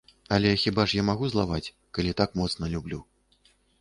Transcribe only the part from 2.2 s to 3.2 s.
так моцна люблю.